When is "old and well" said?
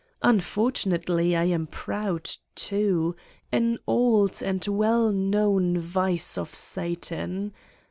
3.85-5.11